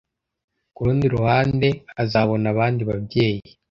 Ku 0.75 0.79
rundi 0.85 1.05
ruhande 1.15 1.67
azabona 2.03 2.45
abandi 2.53 2.81
babyeyi 2.89 3.41